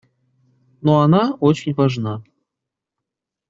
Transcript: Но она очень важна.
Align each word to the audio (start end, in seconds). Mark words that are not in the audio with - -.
Но 0.81 1.01
она 1.01 1.35
очень 1.35 1.75
важна. 1.75 2.23